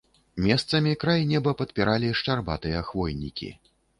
[0.45, 3.53] Месцамі край неба падпіралі шчарбатыя хвойнікі.